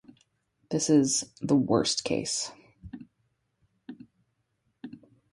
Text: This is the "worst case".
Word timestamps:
This 0.71 0.89
is 0.89 1.25
the 1.43 1.55
"worst 1.55 2.03
case". 2.03 2.51